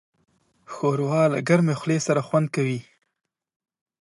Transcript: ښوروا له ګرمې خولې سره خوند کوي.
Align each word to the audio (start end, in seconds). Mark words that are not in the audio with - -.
ښوروا 0.73 1.23
له 1.33 1.39
ګرمې 1.47 1.73
خولې 1.79 1.97
سره 2.07 2.21
خوند 2.27 2.47
کوي. 2.55 2.79